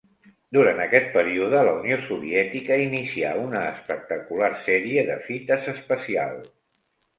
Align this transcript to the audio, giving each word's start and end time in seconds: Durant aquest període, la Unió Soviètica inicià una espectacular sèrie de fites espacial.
Durant 0.57 0.79
aquest 0.85 1.11
període, 1.17 1.59
la 1.67 1.73
Unió 1.81 1.97
Soviètica 2.07 2.79
inicià 2.85 3.35
una 3.43 3.63
espectacular 3.75 4.51
sèrie 4.65 5.07
de 5.13 5.21
fites 5.31 5.71
espacial. 5.77 6.45